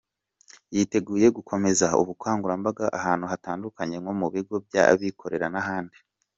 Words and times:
Yiteguye 0.75 1.27
gukomeza 1.37 1.87
ubukangurambaga 2.01 2.85
ahantu 2.99 3.25
hatandukanye 3.31 3.95
nko 4.01 4.13
mu 4.19 4.27
bigo 4.33 4.55
by’abikorera 4.65 5.47
n’ahandi. 5.53 5.97